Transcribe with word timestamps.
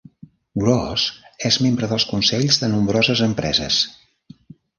Gross 0.61 1.03
és 1.49 1.59
membre 1.65 1.89
dels 1.91 2.07
consells 2.13 2.59
de 2.63 2.71
nombroses 2.73 3.23
empreses. 3.27 3.79